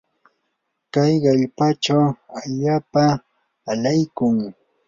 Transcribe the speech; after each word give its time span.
kay 0.93 1.13
hallqachaw 1.25 2.05
allaapam 2.41 3.13
alaykun. 3.71 4.35